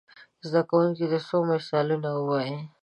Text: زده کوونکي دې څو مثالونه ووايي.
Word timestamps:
زده 0.47 0.61
کوونکي 0.69 1.05
دې 1.11 1.19
څو 1.27 1.37
مثالونه 1.51 2.09
ووايي. 2.15 2.57